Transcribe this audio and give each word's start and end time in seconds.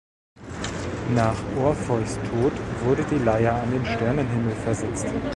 Nach 1.13 1.37
Orpheus’ 1.57 2.17
Tod 2.31 2.53
wurde 2.83 3.03
die 3.03 3.19
Leier 3.23 3.53
an 3.53 3.69
den 3.69 3.85
Sternenhimmel 3.85 4.55
versetzt. 4.55 5.05